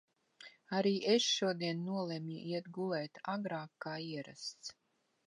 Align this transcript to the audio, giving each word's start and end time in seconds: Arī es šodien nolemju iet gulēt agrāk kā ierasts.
Arī 0.77 0.93
es 1.15 1.27
šodien 1.33 1.83
nolemju 1.89 2.39
iet 2.53 2.71
gulēt 2.79 3.21
agrāk 3.35 3.71
kā 3.87 3.95
ierasts. 4.07 4.73